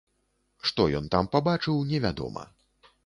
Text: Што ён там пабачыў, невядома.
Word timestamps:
Што 0.69 0.87
ён 0.99 1.05
там 1.15 1.29
пабачыў, 1.35 1.77
невядома. 1.93 2.49